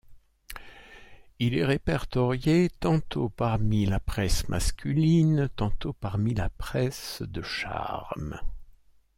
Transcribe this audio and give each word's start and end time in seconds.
Il 1.37 1.55
est 1.55 1.63
répertorié, 1.63 2.71
tantôt 2.79 3.29
parmi 3.29 3.85
la 3.85 3.99
presse 3.99 4.49
masculine, 4.49 5.47
tantôt 5.55 5.93
parmi 5.93 6.33
la 6.33 6.49
presse 6.49 7.21
de 7.21 7.43
charme. 7.43 8.41